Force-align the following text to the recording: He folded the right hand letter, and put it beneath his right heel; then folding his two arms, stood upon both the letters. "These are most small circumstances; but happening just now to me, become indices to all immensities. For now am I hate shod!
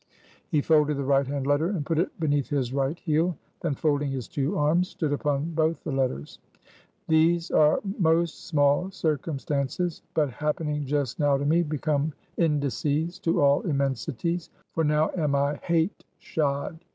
He 0.49 0.61
folded 0.63 0.97
the 0.97 1.03
right 1.03 1.27
hand 1.27 1.45
letter, 1.45 1.69
and 1.69 1.85
put 1.85 1.99
it 1.99 2.09
beneath 2.19 2.49
his 2.49 2.73
right 2.73 2.97
heel; 2.97 3.37
then 3.61 3.75
folding 3.75 4.09
his 4.09 4.27
two 4.27 4.57
arms, 4.57 4.87
stood 4.89 5.13
upon 5.13 5.51
both 5.51 5.83
the 5.83 5.91
letters. 5.91 6.39
"These 7.07 7.51
are 7.51 7.81
most 7.99 8.47
small 8.47 8.89
circumstances; 8.89 10.01
but 10.15 10.31
happening 10.31 10.87
just 10.87 11.19
now 11.19 11.37
to 11.37 11.45
me, 11.45 11.61
become 11.61 12.13
indices 12.37 13.19
to 13.19 13.41
all 13.43 13.61
immensities. 13.61 14.49
For 14.73 14.83
now 14.83 15.11
am 15.15 15.35
I 15.35 15.57
hate 15.57 16.03
shod! 16.17 16.79